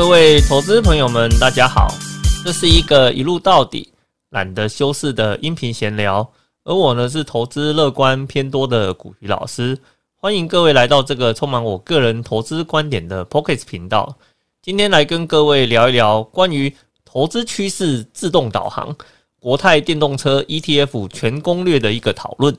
[0.00, 1.94] 各位投资朋友们，大家好，
[2.42, 3.92] 这是一个一路到底、
[4.30, 6.26] 懒得修饰的音频闲聊。
[6.64, 9.78] 而我呢，是投资乐观偏多的古鱼老师，
[10.16, 14.16] 欢迎各位来到这个充满我个人投资观点的 Pocket 频道。
[14.62, 18.96] 今天来跟各位聊一聊关于投资趋势自动导航、
[19.38, 22.56] 国泰电动车 ETF 全攻略的一个讨论。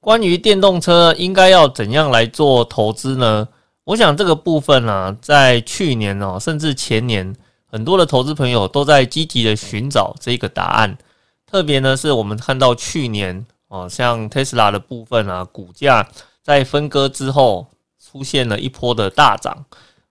[0.00, 3.46] 关于电动车应该要怎样来做投资呢？
[3.90, 7.34] 我想这个部分呢，在去年哦，甚至前年，
[7.66, 10.96] 很多的投资朋友都在积极的寻找这个答案。
[11.44, 16.08] 特别呢，是我们看到去年哦，像 Tesla 的部分啊，股价
[16.40, 17.66] 在分割之后
[17.98, 19.64] 出现了一波的大涨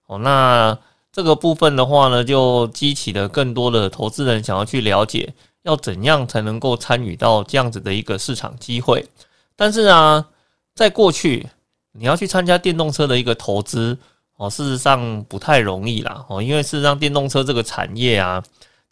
[0.08, 0.18] 哦。
[0.18, 0.76] 那
[1.10, 9.08] 这个部分的话呢，就激起了更多的投资人想要去了解，要怎样才能够参与到这样子的一个市场机会。
[9.56, 10.26] 但是啊，
[10.74, 11.48] 在过去。
[11.92, 13.98] 你要去参加电动车的一个投资
[14.36, 18.42] 哦，事实上不太容易啦哦，因为事实上电动车这个产业啊，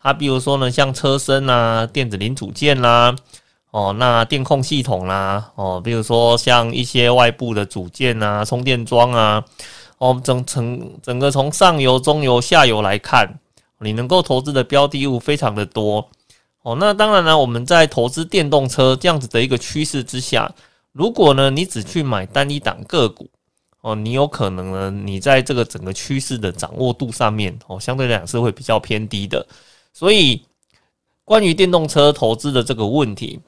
[0.02, 3.14] 它比如说呢，像车身啊、电子零组件啦，
[3.70, 9.44] 哦，那电控系统啦，哦，比如说像一些外部的组件啊、充电桩啊，
[9.98, 13.38] 哦，整整整个从上游、中游、下游来看，
[13.78, 16.10] 你能够投资的标的物非常的多
[16.62, 16.76] 哦。
[16.80, 20.52] 那当然呢，我们在投资电动车这样子的一个趋势之下。
[20.92, 23.28] 如果呢，你只去买单一档个股
[23.82, 29.46] 哦，你有可能呢，你在这个整个趋势的掌握度上面哦，相对来讲是会比较偏低的。
[29.92, 30.42] 所以，
[31.24, 33.38] 关于电动车投资的这个问题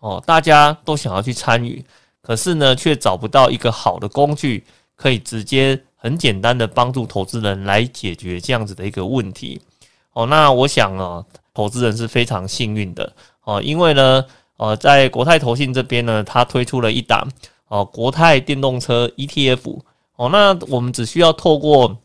[0.00, 1.82] 哦，大家都想要去参与，
[2.20, 9.58] 可是呢，却找不到一个好的工具，可以直接很简单的帮助投资人来解决这样子的一个问题
[10.12, 10.26] 哦。
[10.26, 11.24] 那我想啊，
[11.54, 13.10] 投资人是非常幸运的
[13.44, 14.22] 哦，因为呢。
[14.58, 17.26] 呃，在国泰投信这边呢，它推出了一档
[17.68, 19.78] 哦，国泰电动车 ETF
[20.16, 21.96] 哦，那我们只需要透过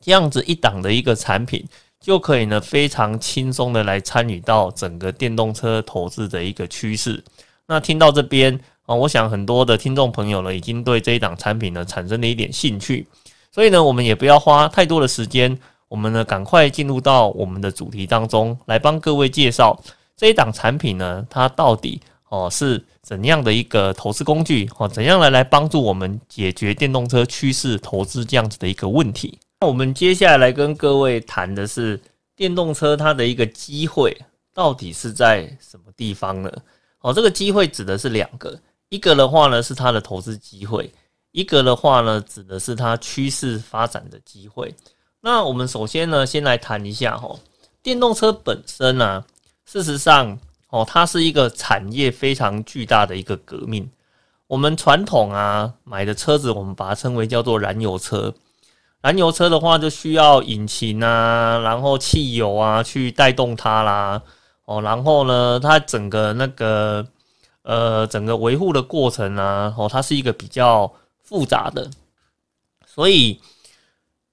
[0.00, 1.66] 这样子一档的一个产品，
[2.00, 7.22] 就可以呢非常轻松的来参与到整个电动车投资的一个趋势。
[7.66, 13.04] 那听到这边啊，我想很多的听众朋友呢，已经对这一档产品呢产生了一点兴趣，
[13.50, 19.76] 所以呢，我们也不要花太多的时间，我们呢赶快进入到我们的主题当中来帮各位介绍。
[20.20, 21.98] 这一档产品呢，它到底
[22.28, 24.86] 哦是怎样的一个投资工具哦？
[24.86, 29.38] 怎样来来帮助我们解决电动车趋势投资这样子的一个问题？
[29.60, 31.98] 那我们接下来跟各位谈的是
[32.36, 34.14] 电动车它的一个机会
[34.52, 36.52] 到底是在什么地方呢？
[37.00, 38.60] 哦，这个机会指的是两个，
[38.90, 40.92] 一个的话呢是它的投资机会，
[41.32, 44.74] 一个的话呢指的是它趋势发展的机会。
[45.22, 47.34] 那我们首先呢先来谈一下哈，
[47.82, 49.24] 电动车本身呢。
[49.72, 50.36] 事实上，
[50.70, 53.88] 哦，它是一个产业非常巨大的一个革命。
[54.48, 58.34] 我们传统啊买的车子，我们把它称为叫做燃油车。
[59.00, 64.20] 燃油车的话，就需要引擎啊，然后汽油啊去带动它啦。
[64.64, 67.06] 哦，然后呢，它整个那个
[67.62, 70.92] 呃整个维护的过程啊，哦，它是一个比较
[71.22, 71.88] 复杂的，
[72.84, 73.40] 所以。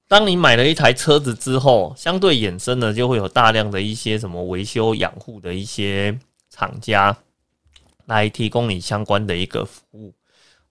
[0.08, 6.18] 当你买了一台车子之后，相对衍生的就会有大量的一些什么维修养护的一些
[6.50, 7.18] 厂家
[8.06, 10.14] 来提供你相关的一个服务。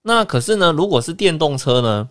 [0.00, 2.08] 那可是呢，如果是电动车呢？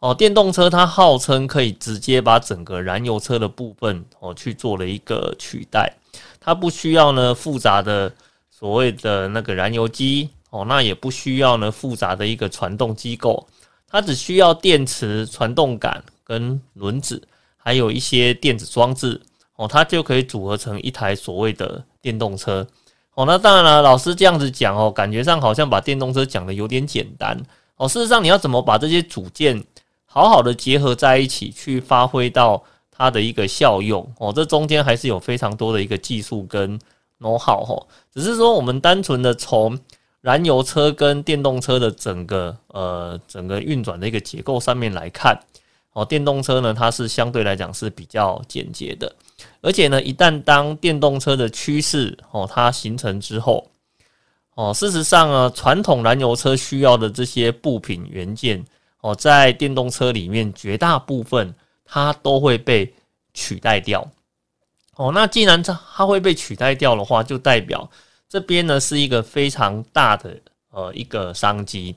[0.00, 5.92] 哦，电动车它号称可以直接把整个燃油车的部分哦去做了一个取代，
[6.38, 8.12] 它不需要呢复杂的
[8.48, 13.48] 所谓的那个燃油机哦，那也不需要呢复杂的一个传动机构，
[13.88, 16.04] 它只需要电池、传动杆。
[16.28, 19.18] 跟轮子，还有一些电子装置
[19.56, 22.66] 哦，它就可以组合成一台所谓的电动车
[23.14, 23.24] 哦。
[23.26, 27.40] 那当然了，老师这样子讲哦，感觉上好像把电动车讲的有点简单
[27.76, 27.88] 哦。
[27.88, 29.64] 事实上，你要怎么把这些组件
[30.04, 34.30] 好好的结合在一起，去发挥到它的一个效用哦？
[34.30, 36.78] 这中间还是有非常多的一个技术跟
[37.20, 37.88] know how 哦。
[38.12, 39.78] 只是说，我们单纯的从
[40.20, 45.38] 燃油车跟电动车的整个呃整个运转的一个结构上面来看。
[45.98, 49.12] 哦，电动车呢，它是相对来讲是比较简洁的，
[49.60, 53.68] 而且呢，一旦当电动车的趋势哦它形成之后，
[54.54, 58.64] 哦，事实上呢，传统燃油车需要的这些部品元件
[59.00, 61.52] 哦，在电动车里面绝大部分
[61.84, 62.94] 它都会被
[63.34, 64.08] 取代掉。
[64.94, 67.90] 哦，那既然它它会被取代掉的话，就代表
[68.28, 70.38] 这边呢是一个非常大的
[70.70, 71.92] 呃一个商机。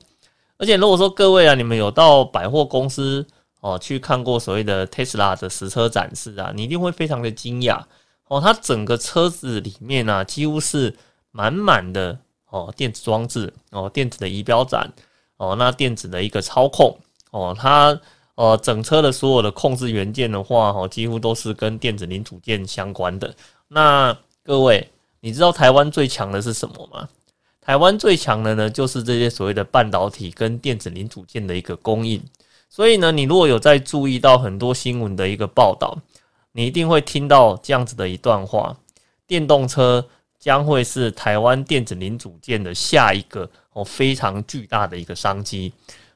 [0.56, 3.24] 而且如果说各位啊，你们有到百货公司。
[3.62, 7.80] 哦，去看过所谓的 Tesla 的实车展示啊，你一定会非常的惊讶
[8.26, 8.40] 哦。
[8.40, 10.92] 它整个车子里面呢，几乎是
[11.30, 12.18] 满满的
[12.50, 14.92] 哦电子装置哦，电子的仪表展
[15.36, 16.98] 哦，那电子的一个操控
[17.30, 17.96] 哦，它
[18.34, 23.32] 呃，整车的所有的控制元件的话，哦，几乎都是跟电子零组件相关的。
[23.68, 27.08] 那各位，你知道台湾最强的是什么吗？
[27.60, 32.20] 台湾最强的呢，就是这些所谓的半导体跟电子零组件的一个供应。
[32.72, 35.94] 所以呢，你如果有在注意到很多新闻的一个报道，
[36.52, 38.74] 你一定会听到这样子的一段话：
[39.26, 40.08] 电动车
[40.38, 45.70] 将会是台湾电子零组件的下一个哦非常巨大的一个商机。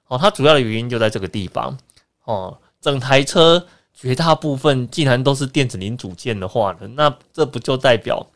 [0.08, 1.76] 哦，它主要的原因就在这个地方。
[2.24, 8.26] 哦，整台车绝大部分既然都是电子零组件的话呢，那这不就代表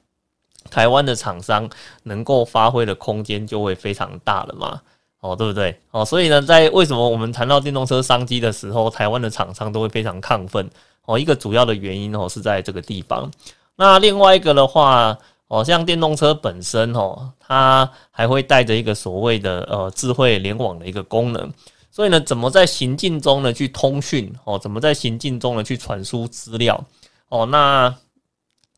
[0.69, 1.71] 台湾的厂商
[2.03, 4.83] 能够发挥的空间就会非常大了吗？
[5.21, 5.79] 哦，对不对？
[5.91, 10.69] 哦，所以呢，在为什么我们谈到电动车商机的时候，台湾的厂商都会非常亢奋？
[11.05, 13.31] 哦，一个主要的原因哦是在这个地方。
[13.77, 15.19] 那另外一个的话，
[15.49, 21.53] 哦，像电动车本身哦，它还会带着一个所谓的呃智慧联网的一个功能。
[21.91, 24.33] 所以呢，怎么在行进中呢去通讯？
[24.45, 26.83] 哦，怎么在行进中呢去传输资料？
[27.29, 27.95] 哦，那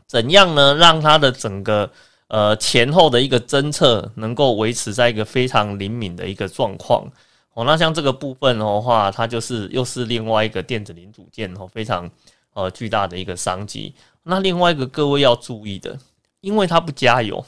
[0.08, 1.88] 怎样呢让它的整个？
[2.32, 7.06] 呃，前后的一个侦测能够维持在一个非常灵敏的一个状况
[7.52, 7.62] 哦。
[7.66, 12.10] 那像这个部分的话，它就是又是另外一个电子零组件哦，非常
[12.54, 13.94] 呃巨大的一个商机。
[14.22, 15.98] 那另外一个各位要注意的，
[16.40, 17.44] 因为它不加油，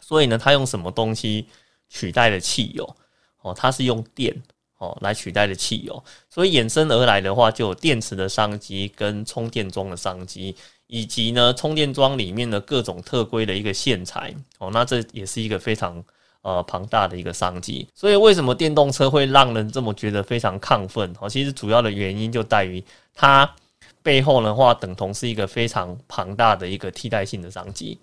[0.00, 1.46] 所以呢，它用什么东西
[1.88, 2.96] 取代了汽油？
[3.42, 4.34] 哦，它是用电
[4.78, 10.56] 哦来取代的汽油，所以衍生而来的话，就有电池的商机跟充电桩的商机。
[10.94, 16.00] 以及呢，充电桩里面的各种特规的一个线材哦，那这也是一个非常
[16.42, 17.88] 呃庞大的一个商机。
[17.96, 21.12] 所以为什么电动车会让人这么觉得非常亢奋？
[21.18, 22.80] 哦，其实主要的原因就在于
[23.12, 23.56] 它
[24.04, 27.98] 背后的话，等同是一个非常庞大的一个替代性的商机。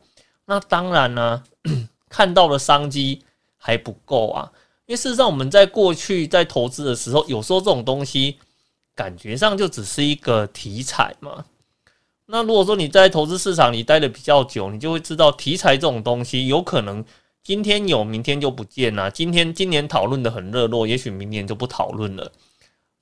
[0.46, 1.42] 那当然呢，
[2.10, 3.24] 看到的商机
[3.56, 4.52] 还不够啊，
[4.86, 8.38] 因为事实上我们在过去在投资的时候，有时候这种东西
[8.94, 11.46] 感觉上就只是一个题材嘛。
[12.32, 17.04] 那如果说你在投资市场里待的比较久，你就会知道题材这种东西有可能
[17.44, 19.12] 今天有，明天就不见了。
[19.12, 22.32] 今天今年讨论的很热络，也许明年就不讨论了。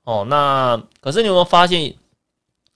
[0.04, 1.94] 哦，那可是你有没有发现，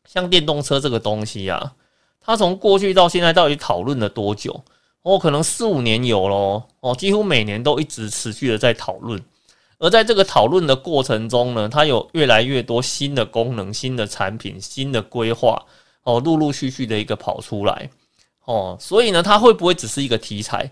[0.07, 1.73] 像电动车这个东西啊，
[2.21, 4.63] 它从过去到现在到底讨论了多久？
[5.01, 6.67] 哦，可能四五年有咯。
[6.81, 9.19] 哦，几乎每年都一直持续的在讨论。
[9.79, 15.65] 而在这个讨论的过程中呢，它有越来越多新的功能、新的产品、新的规划。
[16.03, 17.89] 哦，陆陆续续的一个跑出来，
[18.45, 20.71] 哦，所以呢，它会不会只是一个题材？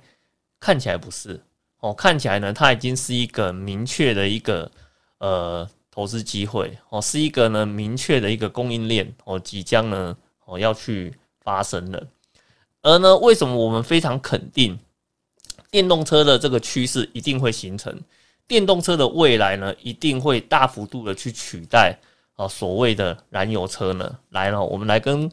[0.59, 1.41] 看起来不是，
[1.79, 4.69] 哦，看起来呢，它已经是一个明确的一个
[5.19, 12.07] 呃投资机会，哦，是一个呢明确的一个供应链，哦，即将呢哦要去发生了。
[12.83, 14.77] 而呢，为什么我们非常肯定
[15.69, 17.99] 电动车的这个趋势一定会形成？
[18.47, 21.97] 电动车的未来呢，一定会大幅度的去取代。
[22.41, 25.31] 哦，所谓的燃油车呢，来了，我们来跟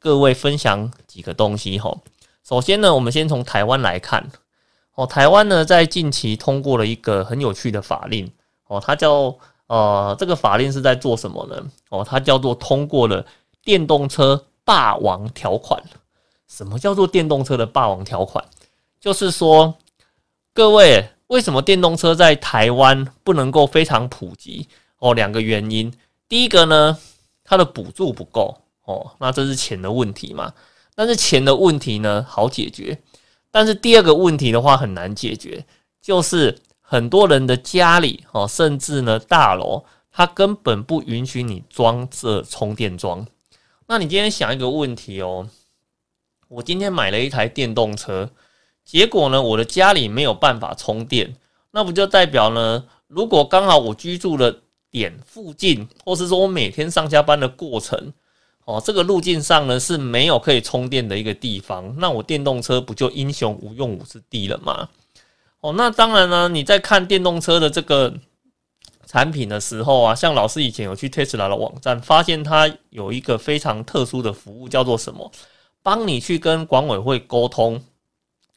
[0.00, 1.96] 各位分享几个东西哈。
[2.42, 4.28] 首先呢，我们先从台湾来看，
[4.96, 8.28] 哦，台湾呢在近期通过了一个很有趣的法令，
[8.66, 9.32] 哦，它叫
[9.68, 11.64] 呃，这个法令是在做什么呢？
[11.90, 13.24] 哦，它叫做通过了
[13.62, 15.80] 电动车霸王条款。
[16.48, 18.44] 什么叫做电动车的霸王条款？
[18.98, 19.76] 就是说，
[20.52, 24.66] 各位为什么电动车在台湾不能够非常普及？
[24.98, 25.92] 哦，两个原因。
[26.28, 26.98] 第一个呢，
[27.42, 30.52] 它的补助不够哦，那这是钱的问题嘛？
[30.94, 33.00] 但是钱的问题呢，好解决。
[33.50, 35.64] 但是第二个问题的话很难解决，
[36.02, 43.26] 就是很多人的家里哦，甚至呢大楼，它根本不允许你装这充电桩。
[43.86, 45.48] 那你今天想一个问题哦，
[46.48, 48.30] 我今天买了一台电动车，
[48.84, 51.36] 结果呢，我的家里没有办法充电，
[51.70, 52.84] 那不就代表呢？
[53.06, 58.12] 如果刚好我居住的点附近，或是说我每天上下班的过程，
[58.64, 64.88] 哦，这个路径上呢是没有可以充电的一个地方，那我电动车不就英雄无用武之地了吗？
[65.60, 68.14] 哦，那当然呢，你在看电动车的这个
[69.06, 75.30] 产品的时候啊，像老师以前有去 Tesla 的网站，发现它有一个非常特殊的服务，叫做什么？
[75.82, 77.82] 帮你去跟管委会沟通，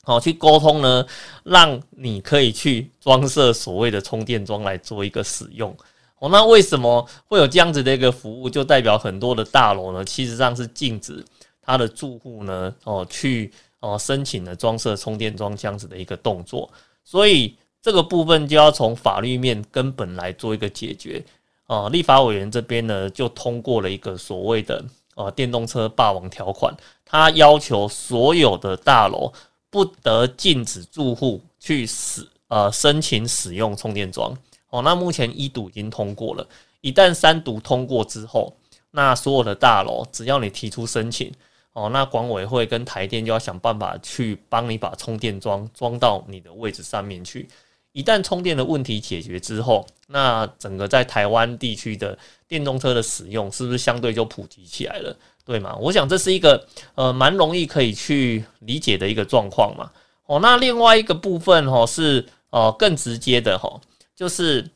[0.03, 1.05] 好，去沟通呢，
[1.43, 5.75] 让你可以去装设所谓的充电桩来做一个使用。
[6.21, 8.47] 哦，那为什么会有这样子的一个服务？
[8.47, 11.25] 就代表很多的大楼呢，其实上是禁止
[11.59, 16.69] 它的住户呢，哦，去哦申请的装设充电桩这样子的一个动作。
[17.03, 21.23] 所以这个部分就要从法律面根本来做一个解决。
[21.65, 24.85] 哦，立法委员这边呢，就通过了一个所谓的
[25.15, 26.71] 呃电动车霸王条款，
[27.03, 29.33] 他要求所有的大楼
[29.71, 34.37] 不得禁止住户去使呃申请使用充电桩。
[34.71, 36.47] 哦，那目前一读已经通过了，
[36.81, 38.51] 一旦三读通过之后，
[38.89, 41.31] 那所有的大楼只要你提出申请，
[41.73, 47.47] 哦，那管委会跟台电就要想办法去帮你把充电桩装到你的位置上面去。
[47.91, 55.13] 一旦充电的问题解决之后，那整个在台湾地区的电动车的使用是不是相对就普及起来了？
[55.43, 55.75] 对吗？
[55.75, 59.91] 我想这是一个呃蛮容易可以去理解的一个状况嘛。
[60.27, 63.81] 哦，那另外一个部分哈是呃更直接的哈，
[64.15, 64.69] 就是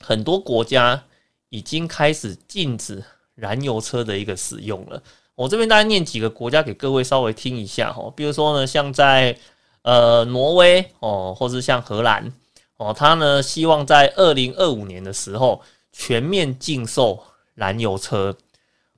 [0.00, 1.04] 很多国家
[1.48, 3.02] 已经开始禁止
[3.34, 5.02] 燃油车的一个使用了。
[5.34, 9.38] 我这边大概念几个国家给各位稍微听一下哈，比如说呢，像在
[9.82, 12.32] 呃挪威哦，或是像荷兰
[12.76, 15.62] 哦，它呢希望在二零二五年的时候
[15.92, 17.22] 全面禁售
[17.54, 18.36] 燃油车。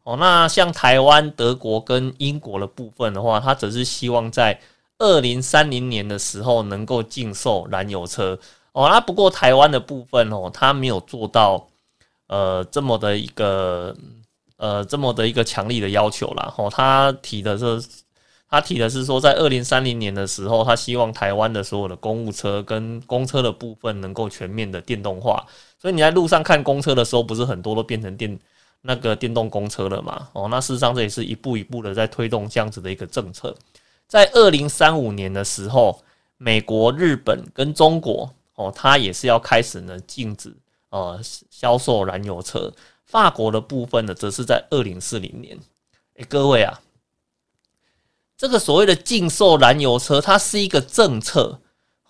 [0.03, 4.59] 哦，那像台湾、德国跟英国的部分的话，它只是希望在
[4.99, 8.39] 二零三零年的时候能够禁售燃油车。
[8.73, 11.69] 哦，那不过台湾的部分哦，它没有做到
[12.29, 13.97] 呃这么的一个
[14.57, 16.55] 呃这么的一个强力的要求啦。
[16.57, 17.83] 哦，他提的是
[18.49, 25.47] 他提的是说，在二零三零年的时候，他希望台湾的所有的公务车跟公车的部分能够全面的电动化。
[25.79, 28.39] 所以你在路上看公车的时候，不是很多都变成电。
[28.83, 30.29] 那个电动公车了嘛？
[30.33, 33.55] 哦，那事实上这也是一步一步的在推动这样子的一个政策。
[34.07, 36.03] 在二零三五年的时候，
[36.39, 40.55] 美国、日本跟中国哦，它也是要开始呢禁止
[40.91, 42.71] 呃销售燃油车。
[43.07, 45.59] 法国的部分呢，则是在二零四零年。
[46.17, 46.79] 诶，各位啊，
[48.37, 51.59] 这个所谓的禁售燃油车，它是一个政策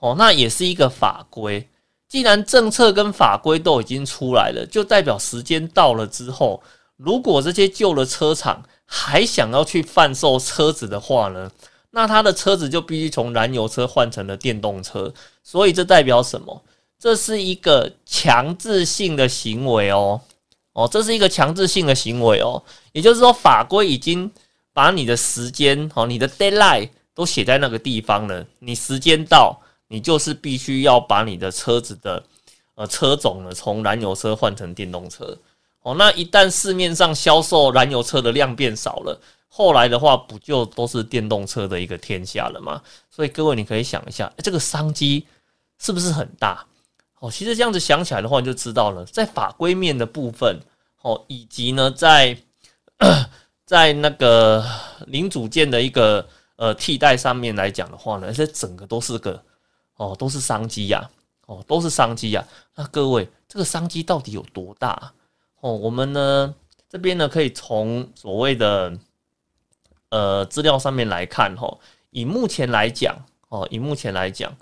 [0.00, 1.68] 哦，那也是一个法规。
[2.08, 6.60] 既然政策跟法规都已经出来了，就代表时间到了之后，
[6.96, 11.48] 如果这些旧的车厂还想要去贩售车子的话呢，
[11.90, 15.12] 那他的车子就必须从燃油车换成了电动车。
[15.42, 16.62] 所以这代表什么？
[16.98, 20.20] 这是一个强制性的行为哦，
[20.72, 22.62] 哦，这是一个强制性的行为哦。
[22.92, 24.30] 也就是说，法规已经
[24.72, 29.60] 把你的时间哦，你的 deadline 都写在那个地方了，你时间到。
[29.92, 32.22] 你就是必须要把你的车子的
[32.76, 35.36] 呃车种呢，从燃油车换成电动车
[35.82, 35.96] 哦。
[35.96, 39.20] 那一旦市面上销售燃油车的量变少了，
[39.52, 42.80] 后来的话不就都是电动车的一个天下了吗？
[43.10, 45.26] 所以各位你可以想一下，这个商机
[45.78, 46.64] 是不是很大？
[47.18, 50.58] 哦，其实这样子想起来的话，你就知道了，在法规面的部分
[51.02, 52.38] 哦，以及呢，在
[53.66, 54.64] 在那个
[55.06, 56.26] 零组件的一个
[56.56, 59.42] 呃替代上面来讲的话呢，这整个都是个。
[59.96, 61.10] 哦，都是商机呀！
[61.44, 62.42] 哦，都是商机呀！
[62.74, 65.12] 那各位，这个商机到底有多大？
[65.60, 66.54] 哦，我们呢
[66.88, 68.90] 这边呢可以从所谓的
[70.10, 71.78] 呃资料上面来看，哈，
[72.10, 73.16] 以目前来讲，
[73.48, 74.54] 哦，以目前来讲，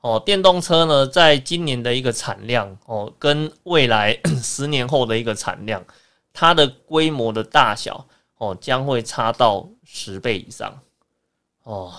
[0.00, 5.84] 哦，电动车呢在今年的一个产量，哦，跟未来 十年后的一个产量，
[6.32, 8.06] 它的规模的大小，
[8.38, 10.78] 哦，将会差到十倍以上，
[11.62, 11.92] 哦。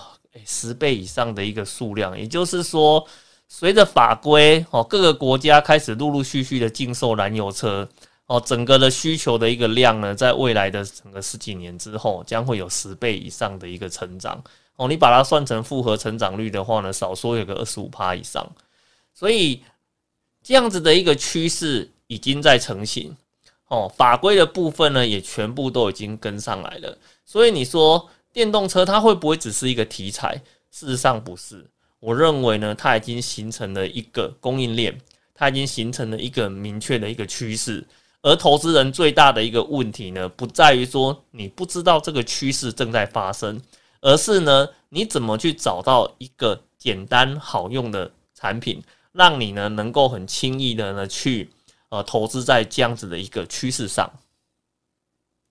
[0.44, 3.02] 十倍以上的一个数量，也就是说，
[3.48, 7.88] 随着法规哦，各个国家开始陆陆续续的禁售燃油车
[8.26, 14.42] 哦，整个的需求的一个量呢，在未来的整个十几年之后，将会有十倍以上的一个成长
[14.76, 14.88] 哦。
[14.88, 18.46] 你把它算成复合成长率的话呢，少说有个二十五趴以上。
[19.14, 19.62] 所以
[20.42, 23.16] 这样子的一个趋势已经在成型
[23.68, 26.98] 哦，法规的部分呢，也全部都已经跟上来了。
[27.24, 28.08] 所以你说。
[28.32, 30.34] 电动车它会不会只是一个题材？
[30.70, 31.64] 事实上不是，
[32.00, 34.94] 我认为呢，它已经形成了一个供应链，
[35.34, 37.82] 它已经形成了一个明确的一个趋势。
[38.26, 43.62] 而投资人最大的一个问题呢，不在于说你不知道这个趋势正在发生，
[44.00, 51.48] 而是呢，你怎么去找到一个简单好用的产品，让你呢能够很轻易的呢去
[51.88, 54.10] 呃投资在这样子的一个趋势上。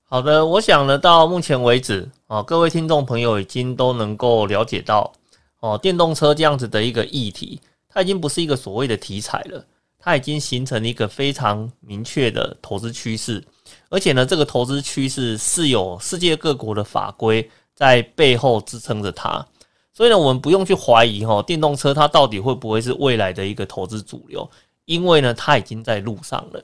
[0.04, 5.14] 好的，我想呢，到目前为止啊，各位听众朋友已经都能够了解到
[5.62, 9.66] 哦，电动车这样子的一个议题，它已经不是一个所谓的题材了，
[10.06, 13.44] 它已经形成一个非常明确的投资趋势，
[13.90, 19.44] 而且呢，这个投资趋势是有世界各国的法规在背后支撑着它，
[19.92, 24.48] 所以呢，我们不用去怀疑哈，电动车它到底会不会是未来的一个投资主流，
[24.86, 26.64] 因为呢，它已经在路上了。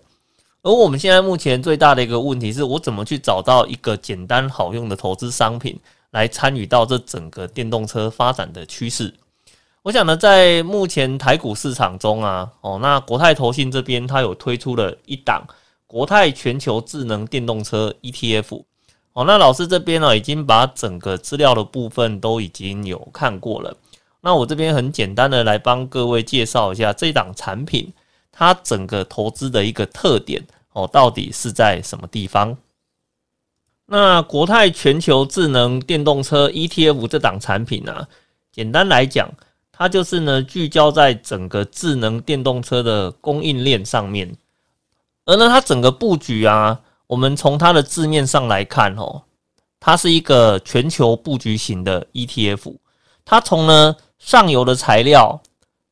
[0.62, 5.76] 而我们现在目前最大的一个问题是我怎么去找到一个简单好用的投资商品
[6.12, 9.12] 来参与到这整个电动车发展的趋势？
[9.84, 15.44] 我想呢，在目前台股市场中啊，哦，那国泰投信这边它有推出了一档
[15.88, 18.64] 国泰全球智能电动车 ETF，
[19.14, 23.76] 哦，那老师这边呢已经把整个资料的部分都已经有看过了，
[24.22, 27.92] 那我这边很简单的来帮各位介绍一下这档产品。
[28.34, 32.56] 它整个投资的一个特点，哦，到底是在什么地方？
[33.88, 38.08] 那国泰全球智能电动车 ETF 这档产品呢？
[38.54, 39.30] 简单来讲，
[39.82, 44.32] 它就是呢聚焦在整个智能电动车的供应链上面，
[45.26, 49.24] 而呢它整个布局啊，我们从它的字面上来看哦，
[49.80, 52.76] 它是一个全球布局型的 ETF，
[53.26, 55.42] 它从呢上游的材料、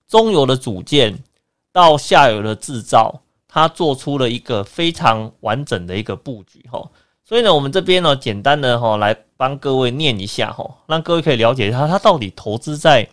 [0.07, 1.23] 中游的组件
[1.71, 6.87] 到下游的制造，它做出了一个非常完整的一个布局哈。
[7.25, 13.09] 所以呢，我们这边呢，简单的哈来帮各位念一下哈，让各位可以了解一下它到底投资在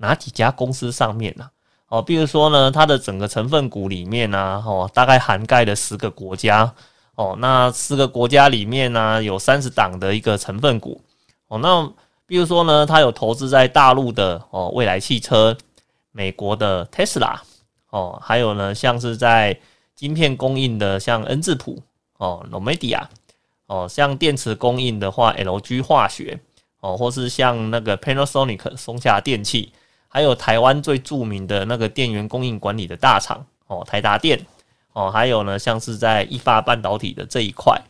[0.00, 1.48] 哪几家公司上面呢？
[1.88, 6.74] 哦，比如说呢，它的整个成分股里面呢，哦，大概涵盖了十个国家。
[7.16, 11.00] 哦，那十个国家里面呢，有三十档的一个成分股。
[11.48, 11.92] 哦，那
[12.26, 15.54] 比如说呢，它有投资在大陆的哦，未来汽车，
[16.12, 17.38] 美国的 Tesla
[17.90, 19.60] 哦，还有呢，像是在
[19.94, 21.82] 晶片供应的像恩智浦
[22.16, 23.02] 哦，Nomedia。
[23.66, 26.40] 哦，像电池供应的话，LG 化学。
[26.80, 29.70] 哦，或是像那个 Panasonic 松下电器，
[30.12, 34.44] 还有台湾最著名的那个电源供应管理的大厂哦，台达电
[34.92, 37.80] 哦，还有呢，像是在一发半导体的这一块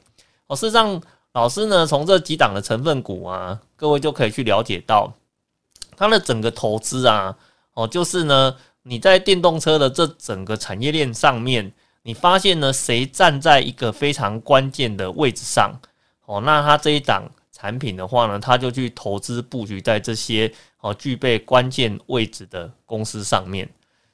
[0.47, 1.01] 哦，事实上，
[1.33, 5.11] 老师呢从这几档的成分股啊，各位就可以去了解到
[5.97, 7.35] 它的整个投资啊，
[7.73, 11.73] 哦，就是呢你在电动车的这整个产业链上面。
[12.03, 12.73] 你发现呢？
[12.73, 15.71] 谁站在一个非常关键的位置上？
[16.25, 20.51] 哦，那它这一档产品的话呢，他就去投资布局在这些
[20.81, 23.69] 哦具备关键位置的公司上面。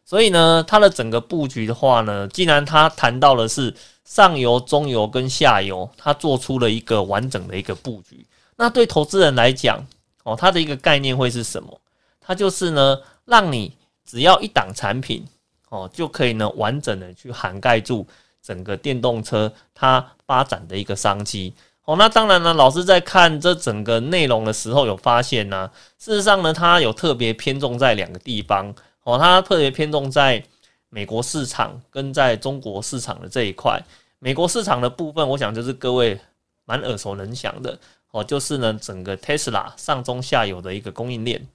[0.05, 3.73] 所以呢，它的整个布局的话呢，既然他谈到的是
[4.05, 8.26] 上游、中游跟下游，他做出了一个完整的一个布局。
[8.57, 9.87] 那对投资人来讲，
[10.25, 11.81] 哦，它的一个概念会是什么？
[12.21, 13.73] 它就是呢，让你
[14.05, 15.25] 只要一档产品。
[15.69, 18.07] 哦，就可以呢，完整的去涵盖住
[18.40, 21.53] 整个电动车它发展的一个商机。
[21.87, 28.75] 哦，那当然呢，老师在看这整个内容的时候，有发现呢，事实上呢，它有特别偏重在两个地方。
[29.05, 30.42] 哦，它特别偏重在
[30.88, 33.81] 美国市场跟在中国市场的这一块。
[34.18, 36.18] 美国市场的部分，我想就是各位
[36.64, 37.79] 蛮耳熟能详的。
[38.11, 41.46] 哦，就是呢，整个 Tesla 上中下游的一个供应链。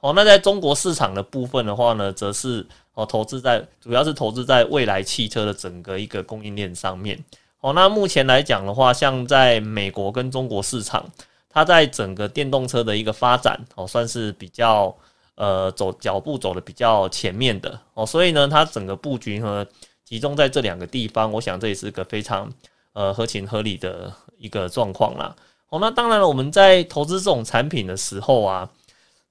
[0.00, 7.22] 哦，那在中国市场的部分的话呢，则是哦投资在主要是投资在未来汽车的整个一个供应链上面。
[7.66, 11.04] 哦，那目前来讲的话，像在美国跟中国市场，
[11.48, 14.96] 它在整个电动车的一个发展哦，算是比较
[15.34, 19.66] 呃走脚步走的比较前面的哦，所以呢，它整个布局呢
[20.04, 22.48] 集中在这两个地方，我想这也是个非常
[22.92, 25.34] 呃合情合理的一个状况啦。
[25.70, 28.70] 哦，那当然了，我们在投资这种产品的时候啊。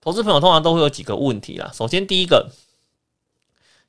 [0.01, 1.71] 投资朋友通常都会有几个问题啦。
[1.73, 2.47] 首先，第一个，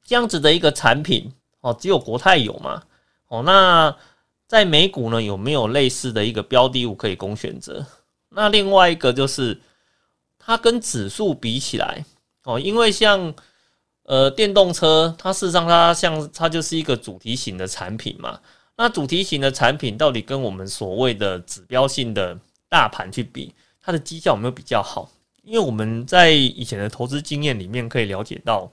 [0.03, 1.31] 这样子的一个产品
[1.61, 2.85] 哦，只有国泰有嘛？
[3.29, 3.95] 哦，那
[4.47, 7.85] 在美股呢，有没有类似的一个标的物可以供选择？
[8.31, 9.61] 那另外一个就是，
[10.39, 12.05] 它跟指数比起来
[12.45, 13.35] 哦，因为像
[14.05, 18.41] 呃电动车，它事实上它像它就是一个主题型的产品嘛。
[18.77, 25.11] 那主题型的产品到底跟我们所谓的指标性的大盘去比，它的绩效有没有比较好？
[25.43, 28.71] 因为我们在以前的投资经验里面可以了解到，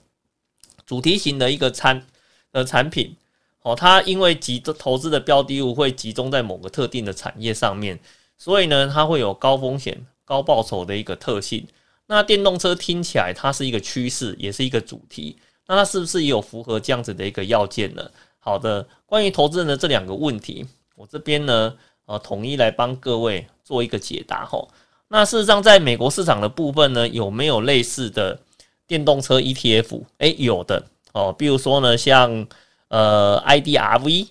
[0.84, 2.04] 主题型的一个产
[2.52, 3.16] 的产品，
[3.64, 7.98] 哦，它因为集投资的标的物会集中在某个特定的产业上面，
[8.36, 11.66] 所以呢，它会有高风险高报酬的一个特性。
[12.06, 18.10] 那电动车听起来它是一个趋势，也是一个主题，那它是不是也有符合这样子的一个要件呢？
[18.38, 21.74] 好的，关于投资人的这两个问题，我这边呢，
[22.04, 24.68] 呃，统一来帮各位做一个解答吼。
[25.08, 28.38] 那事实上，在美国市场的部分呢，有没有类似的
[28.86, 30.02] 电动车 ETF？
[30.18, 31.32] 诶，有的哦。
[31.32, 32.46] 比如说呢，像
[32.94, 34.28] 呃 IDRV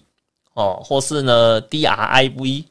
[0.53, 2.63] 哦，或是呢 DRIV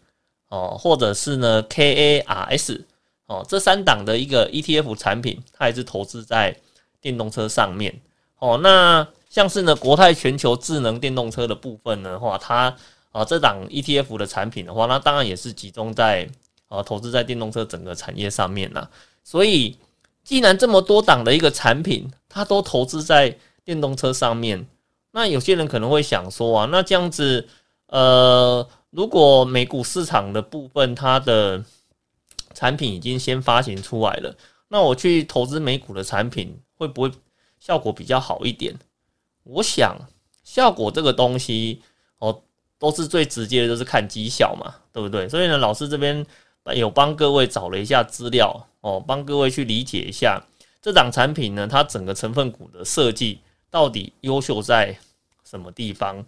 [0.49, 2.81] 哦，或者是呢 KARS
[3.27, 6.57] 哦，这三档的一个 ETF 产品，它也是投资在
[7.03, 8.01] 电动车上面
[8.39, 8.59] 哦。
[8.63, 12.75] 那像是呢国泰全球智能电动车的部分的话，它
[13.11, 16.29] 啊这档 ETF 的产品的话，那当然也是集中在。
[16.73, 18.89] 啊，投资在电动车整个产业上面啦，
[19.23, 19.77] 所以
[20.25, 24.67] 既然这么多档的一个产品，它都投资在电动车上面，
[25.13, 27.49] 那有些人可能会想说啊，那这样子，
[27.87, 31.65] 呃，如果美股市场的部分它的
[32.53, 34.37] 产品已经先发行出来了，
[34.69, 37.13] 那我去投资美股的产品会不会
[37.61, 38.75] 效果比较好一点？
[39.45, 39.97] 我想
[40.43, 41.81] 效果这个东西
[42.19, 42.43] 哦，
[42.79, 45.29] 都是最直接的，就是看绩效嘛，对不对？
[45.29, 46.27] 所以呢，老师这边。
[46.77, 50.41] 有帮各位找了一下资料哦，帮各位去理解一下
[50.81, 53.41] 这档产品呢，它整个成分股的设计
[53.73, 54.97] 到底优秀在
[55.43, 56.25] 什么地方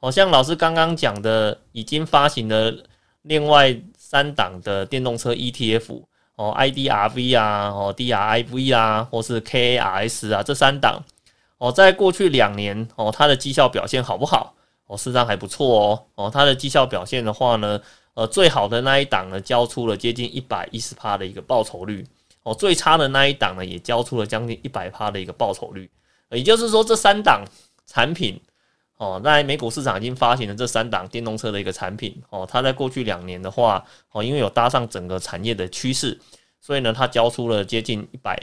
[0.00, 2.74] 好像老师刚刚讲的，已经发行了
[3.22, 6.02] 另外三档的电动车 ETF
[6.34, 11.02] 哦，IDRV 啊，哦，DRIV 啊，或是 KARS 啊，这三档
[11.58, 14.54] 哦，在过去两年哦，它的绩效表现好不好？
[14.86, 16.04] 哦，事实上还不错哦。
[16.14, 17.80] 哦，它的绩效表现的话呢，
[18.14, 22.06] 呃，最好的那一档呢，交出了接近一百一十趴的一个报酬率。
[22.44, 25.90] 哦，最差的那一档呢，也交出了将近一百趴的一个报酬率。
[26.30, 27.44] 也就是说，这三档
[27.86, 28.40] 产品，
[28.96, 32.20] 哦，在美股市场已经发行了这三档电动车的一个产品。
[32.30, 36.18] 哦，它在过去两年的话，哦，因为有搭上整个产业的趋势，
[36.60, 38.38] 所以呢，它交出了接近一百，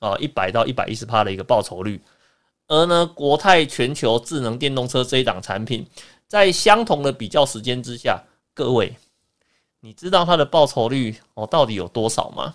[0.00, 2.00] 啊，一百到一百一十趴的一个报酬率。
[2.68, 5.86] 而呢，国泰全球智能电动车这一档产品，
[6.28, 8.22] 在相同的比较时间之下，
[8.54, 8.94] 各位，
[9.80, 12.54] 你知道它的报酬率哦到底有多少吗？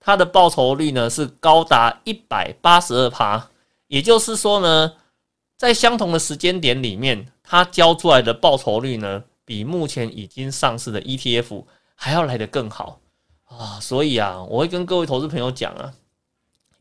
[0.00, 3.48] 它的报酬率呢是高达一百八十二趴，
[3.94, 4.92] 也就是说呢，
[5.56, 12.98] 在相同的时间点里面，它交出来的报酬率呢，比目前已经上市的 ETF 还要来得更好
[13.44, 13.78] 啊！
[13.80, 15.94] 所以啊，我会跟各位投资朋友讲啊，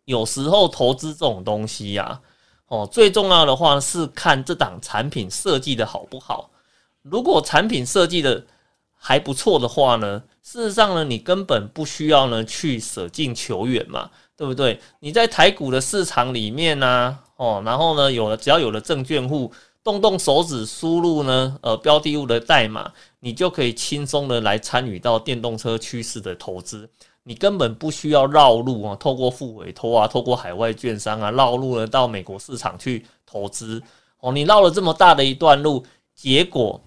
[0.05, 2.19] 有时候投资这种东西呀。
[2.65, 6.49] 哦，最重要的话是看这档产品设计的好不好。
[7.03, 8.43] 如果产品设计的
[8.95, 14.09] 还不错的话呢，事实上呢，你根本不需要呢去舍近求远嘛，
[14.43, 14.77] 对不对？
[14.99, 19.49] 你在台股的市场里面呢，哦，然后呢，有了只要有了证券户，
[19.81, 26.89] 动动手指输入呢，呃，标的物的代码，你就可以轻松的来参与到电动车趋势的投资。
[27.23, 33.81] 你根本不需要绕路啊，透过副委托啊，透过海外券商啊，绕路呢到美国市场去投资
[34.19, 34.33] 哦。
[34.33, 36.81] 你绕了这么大的一段路，结果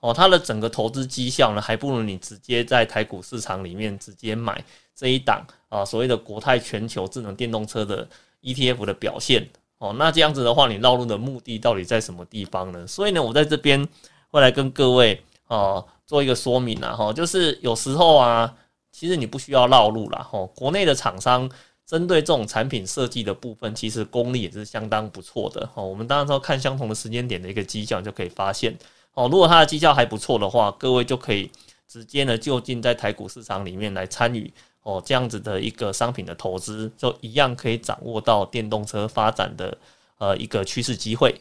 [0.00, 4.64] 哦，它的整个投资绩效呢，还不如你直接在台股市场里面直接买
[4.96, 8.06] 这一档啊，所谓的国泰全球智能电动车的
[8.42, 9.94] ETF 的表现哦。
[9.98, 12.86] 那这样子的话，你绕路的目的到底在什么地方呢？
[12.86, 13.88] 所以呢，我在这边
[14.30, 18.54] 会来跟各位啊做一个说明啊，哈，就是有时候啊。
[18.94, 21.50] 其实你不需要绕路啦，吼，国内的厂商
[21.86, 25.86] 针对这种产品设计的部分，其实功力也是相当不错的，吼。
[25.86, 28.76] 我们当然说看相同的时间点的一个绩效就可以发现，
[29.14, 31.50] 哦，如果它的绩效还不错的话，各位就可以
[31.88, 39.78] 直接呢就近在台股市场里面来参与，哦，这样子的一个商品的投资，就一样可以掌握到电动车发展的
[40.18, 41.34] 呃一个趋势机会。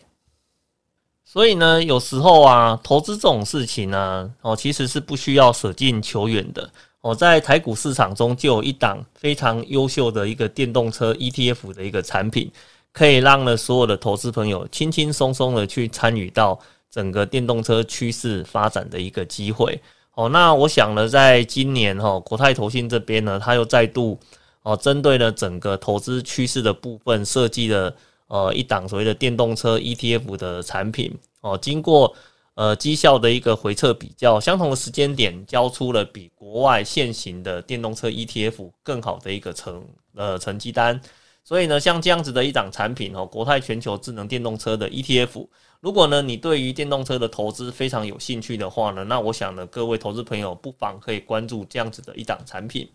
[1.23, 6.69] 所以呢，有时候啊，投资这种事情呢，哦，其实是不需要舍近求远的。
[6.99, 12.51] 我在台股市场中就有一档非常优秀的一个电动车 ETF 的一个产品，
[12.91, 16.59] 可以让呢所有的投资朋友轻轻松松的去参与到
[16.91, 19.81] 整个电动车趋势发展的一个机会。
[20.13, 24.19] 哦，那我想呢，在今年哈国泰投信这边呢，它又再度
[24.63, 27.95] 哦针对了整个投资趋势的部分设计了
[28.27, 31.17] 呃一档所谓的电动车 ETF 的产品。
[31.41, 32.15] 哦，经过。
[32.53, 39.81] 呃，绩效的一个回测比较，相同的时间点交出了比国外现行的电动车 ETF 更好的一个成
[40.15, 40.99] 呃成绩单。
[41.45, 45.47] 所以呢，像这样子的一档产品哦，国泰全球智能电动车的 ETF，
[45.81, 52.87] 如果呢你对于电动车的投资非常有兴趣的话呢，那我想呢各位投资朋友不妨可以关注这样子的一档产品。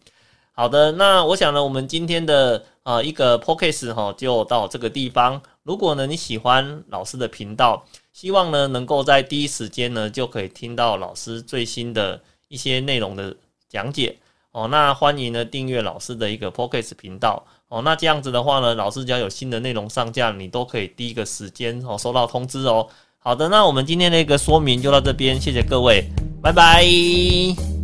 [0.53, 5.42] 好的，那我想呢我们今天的呃一个 p o c a s t 哈就到这个地方。
[5.64, 13.37] 如果呢你喜欢老师的频道，希望呢，能够在第一时间呢，就可以听到老师最新的一些内容的
[13.68, 14.16] 讲解
[14.53, 14.68] 哦。
[14.68, 17.83] 那欢迎呢订阅老师的一个 p o c k e t 频道哦。
[17.83, 22.87] 那这样子的话呢，老师只要有新的内容上架，你都可以第一个时间哦收到通知哦。
[23.18, 26.05] 好的，那我们今天的一个说明就到这边，谢谢各位，
[26.40, 27.75] 拜拜。